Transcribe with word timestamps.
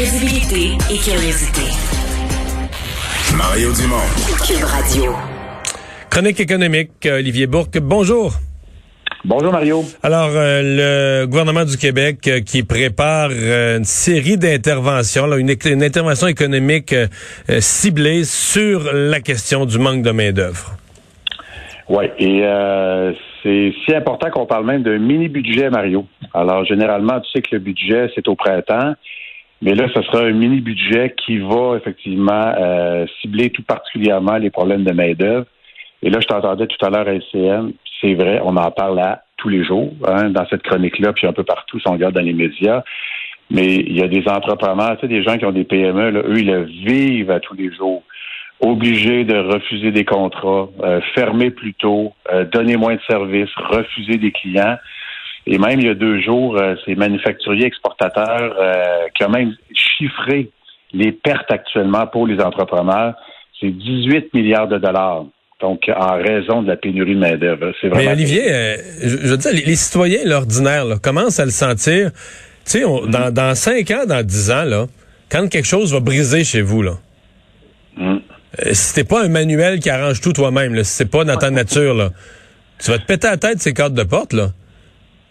Crédibilité 0.00 0.78
et 0.88 0.96
curiosité. 0.96 1.60
Mario 3.36 3.68
Dumont. 3.74 4.08
Cube 4.46 4.64
Radio. 4.64 5.12
Chronique 6.08 6.40
économique, 6.40 7.06
Olivier 7.06 7.46
Bourque. 7.46 7.78
Bonjour. 7.82 8.32
Bonjour 9.26 9.52
Mario. 9.52 9.82
Alors, 10.02 10.30
euh, 10.32 10.62
le 10.62 11.26
gouvernement 11.26 11.66
du 11.66 11.76
Québec 11.76 12.20
euh, 12.28 12.40
qui 12.40 12.62
prépare 12.62 13.28
euh, 13.30 13.76
une 13.76 13.84
série 13.84 14.38
d'interventions, 14.38 15.30
une, 15.36 15.54
une, 15.66 15.82
intervention 15.82 16.28
économique 16.28 16.94
ciblée 17.58 18.24
sur 18.24 18.94
la 18.94 19.20
question 19.20 19.66
du 19.66 19.78
manque 19.78 20.00
de 20.00 20.12
main-d'œuvre. 20.12 20.76
Oui, 21.90 22.06
et 22.18 22.42
c'est 23.42 23.74
si 23.84 23.94
important 23.94 24.30
qu'on 24.30 24.46
parle 24.46 24.64
même 24.64 24.82
d'un 24.82 24.98
mini-budget, 24.98 25.68
Mario. 25.68 26.06
Alors, 26.32 26.64
généralement, 26.64 27.20
tu 27.20 27.30
sais 27.32 27.42
que 27.42 27.48
le 27.52 27.58
budget, 27.58 28.10
c'est 28.14 28.26
au 28.28 28.34
printemps. 28.34 28.94
Mais 29.62 29.74
là, 29.74 29.88
ce 29.94 30.02
sera 30.02 30.20
un 30.24 30.32
mini-budget 30.32 31.14
qui 31.24 31.38
va 31.38 31.76
effectivement 31.76 32.54
cibler 33.20 33.50
tout 33.50 33.62
particulièrement 33.62 34.36
les 34.38 34.50
problèmes 34.50 34.84
de 34.84 34.92
main-d'œuvre. 34.92 35.46
Et 36.02 36.08
là, 36.08 36.18
je 36.20 36.26
t'entendais 36.26 36.66
tout 36.66 36.84
à 36.84 36.88
l'heure 36.88 37.06
à 37.06 37.12
LCN, 37.12 37.72
c'est 38.00 38.14
vrai, 38.14 38.40
on 38.42 38.56
en 38.56 38.70
parle 38.70 38.98
à 39.00 39.22
tous 39.36 39.48
les 39.48 39.64
jours, 39.64 39.92
hein, 40.06 40.30
dans 40.30 40.46
cette 40.48 40.62
chronique-là, 40.62 41.12
puis 41.12 41.26
un 41.26 41.32
peu 41.32 41.44
partout, 41.44 41.78
si 41.78 41.88
on 41.88 41.92
regarde 41.92 42.14
dans 42.14 42.22
les 42.22 42.32
médias. 42.32 42.82
Mais 43.50 43.76
il 43.76 43.98
y 43.98 44.02
a 44.02 44.08
des 44.08 44.26
entrepreneurs, 44.28 44.96
tu 44.96 45.02
sais, 45.02 45.08
des 45.08 45.22
gens 45.22 45.36
qui 45.36 45.44
ont 45.44 45.52
des 45.52 45.64
PME, 45.64 46.10
là, 46.10 46.20
eux, 46.20 46.38
ils 46.38 46.46
le 46.46 46.64
vivent 46.64 47.30
à 47.30 47.40
tous 47.40 47.54
les 47.54 47.72
jours. 47.72 48.02
Obligés 48.60 49.24
de 49.24 49.36
refuser 49.36 49.90
des 49.90 50.04
contrats, 50.04 50.68
euh, 50.82 51.00
fermer 51.14 51.50
plus 51.50 51.74
tôt, 51.74 52.12
euh, 52.30 52.44
donner 52.44 52.76
moins 52.76 52.94
de 52.94 53.00
services, 53.08 53.50
refuser 53.56 54.18
des 54.18 54.30
clients. 54.30 54.76
Et 55.52 55.58
même 55.58 55.80
il 55.80 55.86
y 55.86 55.90
a 55.90 55.94
deux 55.94 56.20
jours, 56.20 56.56
euh, 56.56 56.74
ces 56.86 56.94
manufacturiers 56.94 57.66
exportateurs 57.66 58.54
qui 59.14 59.24
ont 59.24 59.30
même 59.30 59.54
chiffré 59.74 60.50
les 60.92 61.12
pertes 61.12 61.50
actuellement 61.50 62.06
pour 62.06 62.26
les 62.26 62.40
entrepreneurs. 62.40 63.14
C'est 63.60 63.70
18 63.70 64.32
milliards 64.34 64.68
de 64.68 64.78
dollars. 64.78 65.24
Donc, 65.60 65.90
en 65.94 66.16
raison 66.16 66.62
de 66.62 66.68
la 66.68 66.76
pénurie 66.76 67.14
de 67.14 67.20
main-d'œuvre. 67.20 67.72
C'est 67.80 67.88
vraiment. 67.88 68.06
Mais 68.06 68.12
Olivier, 68.12 68.50
euh, 68.50 68.76
je, 69.02 69.28
veux 69.28 69.36
dire, 69.36 69.52
les, 69.52 69.76
citoyens, 69.76 70.20
l'ordinaire, 70.24 70.86
commencent 71.02 71.38
à 71.38 71.44
le 71.44 71.50
sentir. 71.50 72.12
Tu 72.64 72.80
sais, 72.80 72.82
dans, 72.82 73.30
dans 73.30 73.54
5 73.54 73.90
ans, 73.90 74.06
dans 74.06 74.24
10 74.24 74.50
ans, 74.52 74.64
là, 74.64 74.86
quand 75.30 75.48
quelque 75.48 75.66
chose 75.66 75.92
va 75.92 76.00
briser 76.00 76.44
chez 76.44 76.62
vous, 76.62 76.82
là, 76.82 76.92
mm. 77.96 78.16
euh, 78.16 78.70
si 78.72 78.94
t'es 78.94 79.04
pas 79.04 79.22
un 79.22 79.28
manuel 79.28 79.80
qui 79.80 79.90
arrange 79.90 80.22
tout 80.22 80.32
toi-même, 80.32 80.74
si 80.82 80.84
c'est 80.84 81.10
pas 81.10 81.24
dans 81.24 81.36
ta 81.36 81.50
nature, 81.50 81.92
là, 81.92 82.08
tu 82.82 82.90
vas 82.90 82.98
te 82.98 83.04
péter 83.04 83.26
la 83.26 83.36
tête 83.36 83.60
ces 83.60 83.74
cartes 83.74 83.92
de 83.94 84.04
porte, 84.04 84.32
là 84.32 84.52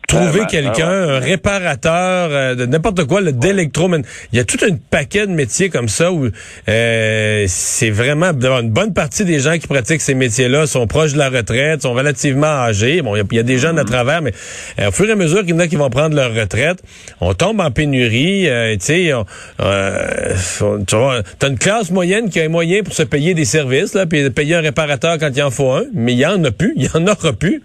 trouver 0.09 0.45
quelqu'un, 0.47 0.89
un 0.89 1.19
réparateur, 1.19 2.29
euh, 2.31 2.55
de 2.55 2.65
n'importe 2.65 3.05
quoi, 3.05 3.21
le 3.21 3.31
d'électro. 3.31 3.89
Il 4.33 4.37
y 4.37 4.39
a 4.39 4.43
tout 4.43 4.57
un 4.65 4.75
paquet 4.89 5.27
de 5.27 5.31
métiers 5.31 5.69
comme 5.69 5.87
ça 5.87 6.11
où 6.11 6.27
euh, 6.67 7.45
c'est 7.47 7.91
vraiment 7.91 8.31
une 8.31 8.71
bonne 8.71 8.93
partie 8.93 9.23
des 9.23 9.39
gens 9.39 9.57
qui 9.57 9.67
pratiquent 9.67 10.01
ces 10.01 10.15
métiers-là 10.15 10.67
sont 10.67 10.87
proches 10.87 11.13
de 11.13 11.19
la 11.19 11.29
retraite, 11.29 11.83
sont 11.83 11.93
relativement 11.93 12.47
âgés. 12.47 13.01
Bon, 13.01 13.15
il 13.15 13.25
y, 13.31 13.39
a 13.39 13.43
des 13.43 13.57
jeunes 13.57 13.77
à 13.77 13.83
mm-hmm. 13.83 13.87
travers, 13.87 14.21
mais 14.21 14.33
euh, 14.79 14.89
au 14.89 14.91
fur 14.91 15.07
et 15.07 15.11
à 15.11 15.15
mesure 15.15 15.41
qu'il 15.41 15.51
y 15.51 15.53
en 15.53 15.59
a 15.59 15.67
qui 15.67 15.75
vont 15.75 15.89
prendre 15.89 16.15
leur 16.15 16.33
retraite, 16.33 16.81
on 17.21 17.33
tombe 17.33 17.59
en 17.61 17.71
pénurie. 17.71 18.47
tu 18.79 18.85
sais, 18.85 19.13
tu 19.59 20.95
as 20.95 21.47
une 21.47 21.57
classe 21.57 21.91
moyenne 21.91 22.29
qui 22.29 22.39
a 22.39 22.43
un 22.43 22.49
moyen 22.49 22.81
pour 22.83 22.93
se 22.93 23.03
payer 23.03 23.35
des 23.35 23.45
services, 23.45 23.93
là, 23.93 24.05
puis 24.07 24.29
payer 24.31 24.55
un 24.55 24.61
réparateur 24.61 25.17
quand 25.19 25.29
il 25.33 25.43
en 25.43 25.51
faut 25.51 25.71
un, 25.71 25.83
mais 25.93 26.13
il 26.13 26.19
y 26.19 26.25
en 26.25 26.43
a 26.43 26.51
plus, 26.51 26.73
il 26.75 26.85
y 26.85 26.89
en 26.93 27.05
aura 27.05 27.33
plus. 27.33 27.61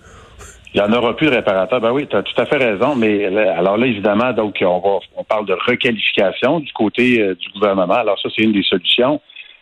Il 0.75 0.83
n'y 0.83 0.89
en 0.89 0.93
aura 0.93 1.15
plus 1.15 1.29
de 1.29 1.37
réparateur. 1.37 1.81
Ben 1.81 1.93
oui, 1.93 2.09
tu 2.09 2.17
as 2.17 2.25
tout 2.25 2.41
à 2.41 2.47
fait 2.47 2.57
raison. 2.57 2.97
Mais 2.97 3.27
alors 3.27 3.77
là, 3.77 3.87
évidemment, 3.87 4.33
donc 4.33 4.57
on 4.61 4.81
va 4.81 4.99
on 5.17 5.23
parle 5.23 5.47
de 5.47 5.53
requalification 5.53 6.59
du 6.59 6.73
côté 6.73 7.21
euh, 7.21 7.37
du 7.37 7.49
gouvernement. 7.51 7.95
Alors 7.95 8.19
ça, 8.21 8.29
c'est 8.35 8.43
une 8.43 8.53
des 8.53 8.65
solutions. 8.65 9.21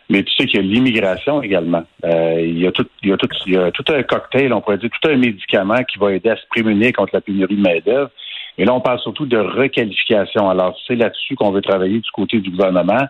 Mais 0.09 0.23
tu 0.23 0.33
sais 0.33 0.47
qu'il 0.47 0.59
y 0.59 0.59
a 0.59 0.73
l'immigration 0.73 1.43
également. 1.43 1.83
Euh, 2.03 2.41
il, 2.41 2.59
y 2.59 2.67
a 2.67 2.71
tout, 2.71 2.85
il, 3.03 3.09
y 3.09 3.13
a 3.13 3.17
tout, 3.17 3.29
il 3.45 3.53
y 3.53 3.57
a 3.57 3.71
tout 3.71 3.85
un 3.89 4.01
cocktail, 4.03 4.51
on 4.53 4.61
pourrait 4.61 4.79
dire, 4.79 4.89
tout 4.89 5.09
un 5.09 5.15
médicament 5.15 5.83
qui 5.83 5.99
va 5.99 6.13
aider 6.13 6.29
à 6.29 6.35
se 6.35 6.45
prémunir 6.49 6.91
contre 6.93 7.13
la 7.13 7.21
pénurie 7.21 7.55
de 7.55 7.61
main-d'œuvre. 7.61 8.09
Et 8.57 8.65
là, 8.65 8.73
on 8.73 8.81
parle 8.81 8.99
surtout 8.99 9.25
de 9.27 9.37
requalification. 9.37 10.49
Alors, 10.49 10.75
c'est 10.87 10.95
là-dessus 10.95 11.35
qu'on 11.35 11.51
veut 11.51 11.61
travailler 11.61 11.99
du 11.99 12.11
côté 12.11 12.39
du 12.39 12.49
gouvernement. 12.49 13.07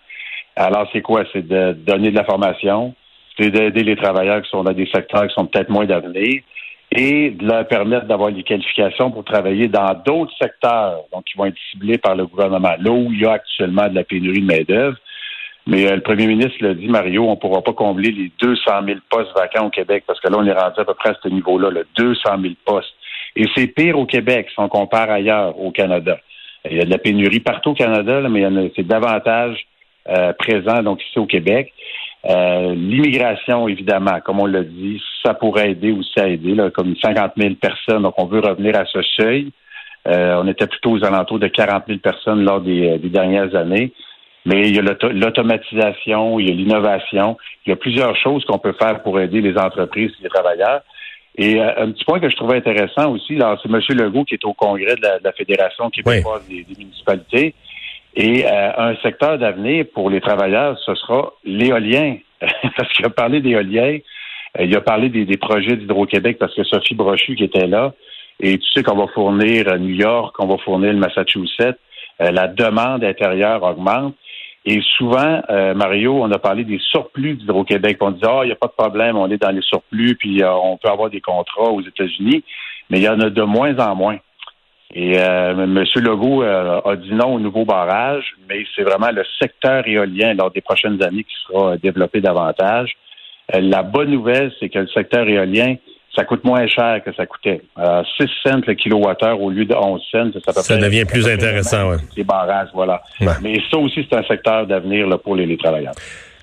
Alors, 0.55 0.87
c'est 0.93 1.01
quoi? 1.01 1.23
C'est 1.31 1.47
de 1.47 1.71
donner 1.71 2.11
de 2.11 2.15
la 2.15 2.25
formation, 2.25 2.93
c'est 3.39 3.49
d'aider 3.49 3.83
les 3.83 3.95
travailleurs 3.95 4.41
qui 4.41 4.49
sont 4.49 4.63
dans 4.63 4.73
des 4.73 4.87
secteurs 4.93 5.27
qui 5.27 5.33
sont 5.33 5.47
peut-être 5.47 5.69
moins 5.69 5.85
d'avenir 5.85 6.43
et 6.95 7.31
de 7.31 7.45
leur 7.45 7.67
permettre 7.67 8.05
d'avoir 8.05 8.31
des 8.31 8.43
qualifications 8.43 9.09
pour 9.09 9.23
travailler 9.23 9.67
dans 9.67 9.93
d'autres 10.05 10.33
secteurs, 10.39 10.99
donc 11.11 11.23
qui 11.25 11.37
vont 11.37 11.45
être 11.45 11.57
ciblés 11.71 11.97
par 11.97 12.15
le 12.15 12.27
gouvernement, 12.27 12.75
là 12.79 12.91
où 12.91 13.11
il 13.11 13.21
y 13.21 13.25
a 13.25 13.33
actuellement 13.33 13.87
de 13.87 13.95
la 13.95 14.03
pénurie 14.03 14.41
de 14.41 14.45
main-d'œuvre. 14.45 14.97
Mais 15.65 15.87
euh, 15.87 15.95
le 15.95 16.01
premier 16.01 16.27
ministre 16.27 16.57
l'a 16.59 16.73
dit, 16.73 16.87
Mario, 16.87 17.25
on 17.25 17.31
ne 17.31 17.35
pourra 17.35 17.61
pas 17.61 17.73
combler 17.73 18.11
les 18.11 18.31
200 18.39 18.61
000 18.85 18.99
postes 19.09 19.33
vacants 19.33 19.67
au 19.67 19.69
Québec 19.69 20.03
parce 20.05 20.19
que 20.19 20.27
là, 20.27 20.37
on 20.39 20.45
est 20.45 20.53
rendu 20.53 20.79
à 20.79 20.85
peu 20.85 20.93
près 20.93 21.09
à 21.09 21.17
ce 21.23 21.29
niveau-là, 21.29 21.69
le 21.69 21.87
200 21.95 22.21
000 22.41 22.53
postes. 22.65 22.93
Et 23.35 23.45
c'est 23.55 23.67
pire 23.67 23.97
au 23.97 24.05
Québec 24.05 24.49
si 24.49 24.59
on 24.59 24.67
compare 24.67 25.09
ailleurs 25.09 25.57
au 25.59 25.71
Canada. 25.71 26.19
Il 26.69 26.77
y 26.77 26.81
a 26.81 26.85
de 26.85 26.89
la 26.89 26.97
pénurie 26.97 27.39
partout 27.39 27.71
au 27.71 27.73
Canada, 27.73 28.21
mais 28.29 28.45
c'est 28.75 28.85
davantage 28.85 29.57
euh, 30.09 30.33
présent 30.33 30.83
donc 30.83 31.01
ici 31.01 31.17
au 31.17 31.25
Québec. 31.25 31.71
Euh, 32.25 32.73
l'immigration, 32.73 33.67
évidemment, 33.67 34.19
comme 34.21 34.39
on 34.39 34.45
l'a 34.45 34.63
dit, 34.63 35.01
ça 35.23 35.33
pourrait 35.33 35.71
aider 35.71 35.91
aussi 35.91 36.19
à 36.19 36.27
aider, 36.27 36.55
là, 36.55 36.69
comme 36.71 36.95
50 36.95 37.33
000 37.37 37.55
personnes. 37.55 38.03
Donc, 38.03 38.15
on 38.17 38.25
veut 38.25 38.39
revenir 38.39 38.77
à 38.77 38.85
ce 38.85 39.01
seuil. 39.01 39.51
Euh, 40.07 40.41
on 40.41 40.47
était 40.47 40.67
plutôt 40.67 40.91
aux 40.91 41.03
alentours 41.03 41.39
de 41.39 41.47
40 41.47 41.83
000 41.87 41.99
personnes 41.99 42.43
lors 42.43 42.61
des, 42.61 42.97
dernières 43.03 43.53
années. 43.55 43.91
Mais 44.45 44.67
il 44.67 44.75
y 44.75 44.79
a 44.79 44.81
l'automatisation, 44.81 46.39
il 46.39 46.49
y 46.49 46.51
a 46.51 46.55
l'innovation. 46.55 47.37
Il 47.65 47.69
y 47.69 47.73
a 47.73 47.77
plusieurs 47.77 48.15
choses 48.17 48.43
qu'on 48.45 48.59
peut 48.59 48.75
faire 48.77 49.01
pour 49.01 49.19
aider 49.19 49.41
les 49.41 49.57
entreprises 49.57 50.11
et 50.19 50.23
les 50.23 50.29
travailleurs. 50.29 50.81
Et 51.35 51.59
euh, 51.59 51.71
un 51.77 51.91
petit 51.91 52.03
point 52.05 52.19
que 52.19 52.29
je 52.29 52.35
trouvais 52.35 52.57
intéressant 52.57 53.11
aussi, 53.11 53.39
c'est 53.39 53.69
M. 53.69 53.81
Legault 53.89 54.25
qui 54.25 54.35
est 54.35 54.45
au 54.45 54.53
congrès 54.53 54.95
de 54.95 55.23
la, 55.23 55.31
Fédération 55.31 55.89
québécoise 55.89 56.47
des, 56.47 56.63
des 56.63 56.75
municipalités. 56.77 57.55
Et 58.15 58.45
euh, 58.45 58.71
un 58.77 58.95
secteur 58.97 59.37
d'avenir 59.37 59.85
pour 59.93 60.09
les 60.09 60.21
travailleurs, 60.21 60.77
ce 60.85 60.93
sera 60.95 61.33
l'éolien. 61.43 62.17
parce 62.77 62.91
qu'il 62.93 63.05
a 63.05 63.09
parlé 63.09 63.41
d'éolien, 63.41 63.97
euh, 64.59 64.65
il 64.65 64.75
a 64.75 64.81
parlé 64.81 65.09
des, 65.09 65.37
projets 65.37 65.77
d'Hydro-Québec 65.77 66.37
parce 66.39 66.53
que 66.53 66.63
Sophie 66.63 66.95
Brochu 66.95 67.35
qui 67.35 67.45
était 67.45 67.67
là. 67.67 67.93
Et 68.39 68.57
tu 68.57 68.69
sais 68.71 68.83
qu'on 68.83 68.97
va 68.97 69.07
fournir 69.07 69.69
à 69.69 69.77
New 69.77 69.95
York, 69.95 70.35
qu'on 70.35 70.47
va 70.47 70.57
fournir 70.57 70.91
le 70.91 70.99
Massachusetts. 70.99 71.79
Euh, 72.21 72.31
la 72.31 72.47
demande 72.47 73.03
intérieure 73.03 73.63
augmente. 73.63 74.15
Et 74.65 74.79
souvent, 74.97 75.41
Mario, 75.75 76.23
on 76.23 76.31
a 76.31 76.39
parlé 76.39 76.63
des 76.63 76.79
surplus 76.79 77.33
d'Hydro-Québec. 77.33 77.97
On 77.99 78.11
dit, 78.11 78.21
ah, 78.23 78.43
il 78.43 78.45
n'y 78.45 78.53
a 78.53 78.55
pas 78.55 78.67
de 78.67 78.71
problème, 78.71 79.17
on 79.17 79.29
est 79.29 79.37
dans 79.37 79.51
les 79.51 79.61
surplus, 79.61 80.15
puis 80.15 80.41
on 80.41 80.77
peut 80.77 80.87
avoir 80.87 81.09
des 81.09 81.19
contrats 81.19 81.69
aux 81.69 81.81
États-Unis. 81.81 82.45
Mais 82.89 82.99
il 82.99 83.03
y 83.03 83.09
en 83.09 83.19
a 83.19 83.29
de 83.29 83.41
moins 83.41 83.77
en 83.79 83.93
moins. 83.93 84.19
Et 84.95 85.17
euh, 85.17 85.63
M. 85.63 85.83
Legault 85.95 86.43
euh, 86.43 86.79
a 86.85 86.95
dit 86.95 87.13
non 87.13 87.35
au 87.35 87.39
nouveau 87.39 87.65
barrage, 87.65 88.25
mais 88.47 88.63
c'est 88.75 88.83
vraiment 88.83 89.09
le 89.11 89.23
secteur 89.41 89.87
éolien 89.87 90.35
lors 90.35 90.51
des 90.51 90.61
prochaines 90.61 91.01
années 91.01 91.23
qui 91.23 91.35
sera 91.47 91.77
développé 91.77 92.21
davantage. 92.21 92.91
Euh, 93.55 93.59
la 93.59 93.81
bonne 93.81 94.11
nouvelle, 94.11 94.51
c'est 94.59 94.69
que 94.69 94.79
le 94.79 94.87
secteur 94.87 95.27
éolien, 95.27 95.75
ça 96.15 96.25
coûte 96.25 96.43
moins 96.43 96.67
cher 96.67 97.01
que 97.03 97.11
ça 97.13 97.25
coûtait. 97.25 97.61
6 97.75 98.27
cents 98.45 98.61
le 98.67 98.75
kilowattheure 98.75 99.41
au 99.41 99.49
lieu 99.49 99.65
de 99.65 99.73
11 99.73 100.01
cents. 100.11 100.29
Ça, 100.45 100.61
ça 100.61 100.77
devient 100.77 101.05
plus 101.05 101.27
intéressant, 101.27 101.89
oui. 101.89 101.97
Les 102.15 102.23
barrages, 102.23 102.69
voilà. 102.71 103.01
Mais 103.41 103.59
ça 103.71 103.79
aussi, 103.79 104.05
c'est 104.07 104.15
un 104.15 104.23
secteur 104.23 104.67
d'avenir 104.67 105.07
pour 105.23 105.35
les, 105.35 105.47
les, 105.47 105.57
travailleurs. 105.57 105.95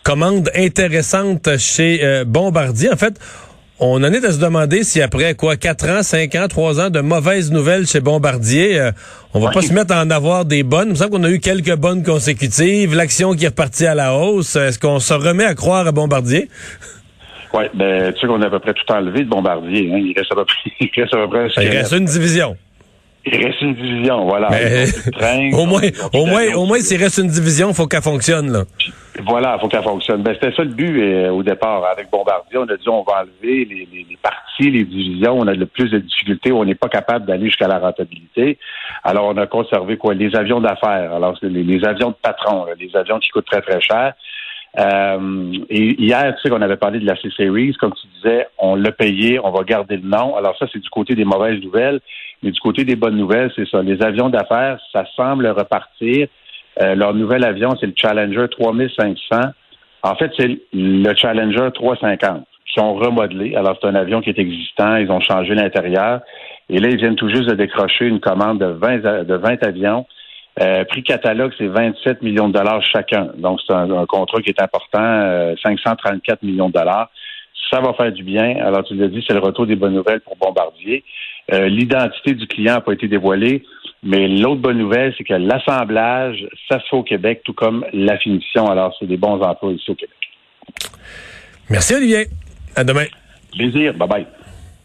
Commande 0.03 0.49
intéressante 0.57 1.57
chez 1.59 2.25
Bombardier. 2.27 2.91
En 2.93 2.97
fait, 2.97 3.15
on 3.81 4.05
en 4.05 4.13
est 4.13 4.25
à 4.25 4.33
se 4.33 4.39
demander 4.39 4.85
si 4.85 5.01
après 5.01 5.35
quoi, 5.35 5.57
4 5.57 5.89
ans, 5.89 6.03
5 6.03 6.35
ans, 6.35 6.49
3 6.49 6.81
ans 6.81 6.91
de 6.91 7.01
mauvaises 7.01 7.51
nouvelles 7.51 7.87
chez 7.87 8.01
Bombardier, 8.01 8.79
euh, 8.79 8.93
on 9.33 9.41
va 9.41 9.51
pas 9.51 9.63
se 9.63 9.73
mettre 9.73 9.95
à 9.95 10.03
en 10.03 10.11
avoir 10.11 10.45
des 10.45 10.63
bonnes. 10.63 10.89
Il 10.89 10.91
me 10.91 10.95
semble 10.97 11.11
qu'on 11.11 11.25
a 11.25 11.31
eu 11.31 11.41
quelques 11.41 11.75
bonnes 11.77 12.03
consécutives, 12.03 12.95
l'action 12.95 13.33
qui 13.33 13.47
est 13.47 13.49
repartie 13.49 13.87
à 13.87 13.95
la 13.95 14.15
hausse. 14.15 14.55
Est-ce 14.57 14.79
qu'on 14.79 14.99
se 14.99 15.15
remet 15.15 15.45
à 15.45 15.55
croire 15.55 15.87
à 15.87 15.93
Bombardier? 15.93 16.49
Oui, 17.55 17.65
ben, 17.75 18.13
tu 18.13 18.21
sais 18.21 18.27
qu'on 18.27 18.43
a 18.43 18.47
à 18.47 18.51
peu 18.51 18.59
près 18.61 18.75
tout 18.75 18.93
enlevé 18.93 19.25
de 19.25 19.29
Bombardier. 19.29 19.91
Hein. 19.93 19.99
Il 19.99 20.15
reste 20.17 20.31
à 20.31 20.35
peu 20.37 20.45
près... 20.45 20.57
Il 20.81 21.03
reste, 21.03 21.15
à 21.15 21.19
peu 21.19 21.29
près 21.29 21.49
il 21.65 21.69
reste 21.69 21.93
une 21.93 22.05
division. 22.05 22.57
Il 23.27 23.45
reste 23.45 23.61
une 23.61 23.75
division, 23.75 24.25
voilà. 24.25 24.49
au 25.53 25.67
moins, 25.67 25.83
au 26.15 26.27
moins, 26.27 26.55
au 26.55 26.67
moins, 26.67 26.79
s'il 26.79 27.03
reste 27.03 27.19
une 27.19 27.29
division, 27.29 27.69
il 27.69 27.75
faut 27.75 27.87
qu'elle 27.87 28.03
fonctionne, 28.03 28.51
là. 28.51 28.65
Voilà, 29.27 29.57
il 29.57 29.61
faut 29.61 29.69
qu'elle 29.69 29.83
fonctionne. 29.83 30.23
Ben, 30.23 30.35
c'était 30.35 30.55
ça 30.55 30.63
le 30.63 30.71
but 30.71 31.03
euh, 31.03 31.31
au 31.31 31.43
départ 31.43 31.85
avec 31.85 32.11
Bombardier. 32.11 32.59
On 32.59 32.69
a 32.69 32.77
dit 32.77 32.89
on 32.89 33.03
va 33.03 33.23
enlever 33.23 33.65
les, 33.65 33.89
les, 33.93 34.19
parties, 34.23 34.71
les 34.71 34.85
divisions. 34.85 35.39
On 35.39 35.47
a 35.47 35.53
le 35.53 35.67
plus 35.67 35.91
de 35.91 35.99
difficultés. 35.99 36.53
On 36.53 36.65
n'est 36.65 36.75
pas 36.75 36.89
capable 36.89 37.27
d'aller 37.27 37.47
jusqu'à 37.47 37.69
la 37.69 37.79
rentabilité. 37.79 38.59
Alors, 39.05 39.27
on 39.27 39.37
a 39.37 39.47
conservé 39.47 39.97
quoi? 39.97 40.15
Les 40.15 40.35
avions 40.35 40.61
d'affaires. 40.61 41.13
Alors, 41.13 41.37
les, 41.43 41.63
les, 41.63 41.85
avions 41.85 42.11
de 42.11 42.17
patron, 42.23 42.67
les 42.79 42.95
avions 42.97 43.19
qui 43.19 43.29
coûtent 43.31 43.51
très, 43.51 43.61
très 43.61 43.81
cher. 43.81 44.15
Euh, 44.79 45.53
et 45.69 46.01
hier, 46.01 46.35
tu 46.37 46.43
sais 46.43 46.49
qu'on 46.49 46.63
avait 46.63 46.77
parlé 46.77 47.01
de 47.01 47.07
la 47.07 47.17
C-Series, 47.17 47.75
comme 47.75 47.93
tu 47.93 48.07
disais, 48.17 48.47
on 48.59 48.77
l'a 48.77 48.93
payé, 48.93 49.41
on 49.43 49.51
va 49.51 49.65
garder 49.65 49.97
le 49.97 50.09
nom. 50.09 50.37
Alors 50.37 50.57
ça, 50.59 50.67
c'est 50.73 50.79
du 50.79 50.91
côté 50.91 51.15
des 51.15 51.25
mauvaises 51.25 51.61
nouvelles, 51.61 52.01
mais 52.43 52.51
du 52.51 52.61
côté 52.61 52.85
des 52.85 52.97
bonnes 52.97 53.17
nouvelles, 53.17 53.51
c'est 53.57 53.69
ça. 53.69 53.83
Les 53.83 54.01
avions 54.03 54.29
d'affaires, 54.29 54.79
ça 54.93 55.05
semble 55.17 55.47
repartir. 55.49 56.29
Euh, 56.81 56.95
leur 56.95 57.15
nouvel 57.15 57.45
avion, 57.45 57.71
c'est 57.81 57.87
le 57.87 57.95
Challenger 57.97 58.47
3500. 58.49 59.41
En 60.03 60.15
fait, 60.15 60.31
c'est 60.39 60.61
le 60.73 61.15
Challenger 61.15 61.69
350 61.75 62.45
qui 62.67 62.81
sont 62.81 62.95
remodelés. 62.95 63.57
Alors, 63.57 63.77
c'est 63.81 63.89
un 63.89 63.97
avion 63.97 64.21
qui 64.21 64.31
est 64.31 64.39
existant. 64.39 64.97
Ils 64.97 65.11
ont 65.11 65.21
changé 65.21 65.55
l'intérieur. 65.55 66.21
Et 66.69 66.79
là, 66.79 66.89
ils 66.89 66.97
viennent 66.97 67.17
tout 67.17 67.29
juste 67.29 67.49
de 67.49 67.55
décrocher 67.55 68.07
une 68.07 68.21
commande 68.21 68.61
de 68.61 68.67
20, 68.67 69.25
de 69.25 69.35
20 69.35 69.67
avions. 69.67 70.07
Euh, 70.61 70.85
prix 70.85 71.03
catalogue, 71.03 71.53
c'est 71.57 71.67
27 71.67 72.23
millions 72.23 72.49
de 72.49 72.55
dollars 72.55 72.83
chacun. 72.83 73.29
Donc, 73.37 73.61
c'est 73.67 73.73
un, 73.73 74.07
contrat 74.07 74.41
qui 74.43 74.51
est 74.51 74.61
important, 74.61 75.55
534 75.63 76.43
euh, 76.43 76.47
millions 76.47 76.69
de 76.69 76.75
dollars. 76.75 77.11
Ça 77.71 77.81
va 77.81 77.93
faire 77.95 78.11
du 78.11 78.25
bien. 78.25 78.57
Alors, 78.57 78.83
tu 78.83 78.95
l'as 78.95 79.09
dit, 79.09 79.25
c'est 79.27 79.35
le 79.35 79.41
retour 79.41 79.67
des 79.67 79.77
bonnes 79.77 79.95
nouvelles 79.95 80.21
pour 80.21 80.37
Bombardier. 80.37 81.05
Euh, 81.53 81.69
l'identité 81.69 82.35
du 82.35 82.47
client 82.47 82.75
n'a 82.75 82.81
pas 82.81 82.93
été 82.93 83.07
dévoilée. 83.07 83.65
Mais 84.03 84.29
l'autre 84.29 84.61
bonne 84.61 84.79
nouvelle, 84.79 85.15
c'est 85.17 85.25
que 85.25 85.35
l'assemblage, 85.35 86.47
ça 86.69 86.81
se 86.81 86.87
fait 86.89 86.97
au 86.97 87.03
Québec, 87.03 87.43
tout 87.45 87.53
comme 87.53 87.85
la 87.93 88.19
finition. 88.19 88.67
Alors, 88.67 88.97
c'est 88.99 89.07
des 89.07 89.19
bons 89.19 89.41
emplois 89.43 89.73
ici 89.73 89.91
au 89.91 89.95
Québec. 89.95 90.17
Merci, 91.69 91.95
Olivier. 91.95 92.27
À 92.75 92.83
demain. 92.83 93.05
Plaisir. 93.53 93.95
Bye 93.95 94.09
bye. 94.09 94.27